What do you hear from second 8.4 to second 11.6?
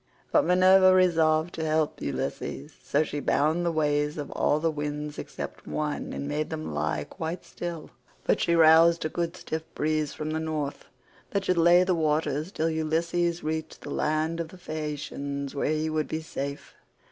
she roused a good stiff breeze from the North that should